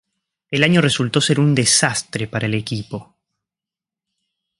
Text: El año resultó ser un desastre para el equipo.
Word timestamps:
El 0.49 0.63
año 0.63 0.81
resultó 0.81 1.21
ser 1.21 1.39
un 1.39 1.53
desastre 1.53 2.25
para 2.25 2.47
el 2.47 2.55
equipo. 2.55 3.15